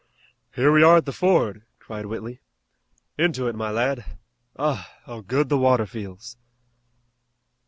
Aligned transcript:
"Here 0.55 0.71
we 0.71 0.81
are 0.81 0.97
at 0.97 1.05
the 1.05 1.11
ford!" 1.13 1.61
cried 1.77 2.07
Whitley. 2.07 2.39
"Into 3.19 3.47
it, 3.47 3.53
my 3.53 3.69
lad! 3.69 4.03
Ah, 4.57 4.89
how 5.05 5.21
good 5.21 5.47
the 5.47 5.59
water 5.59 5.85
feels!" 5.85 6.37